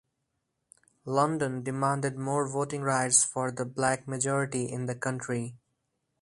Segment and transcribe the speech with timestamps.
[1.05, 5.53] London demanded more voting rights for the Black majority in the country.